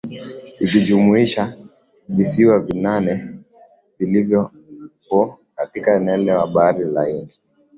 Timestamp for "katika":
5.55-5.95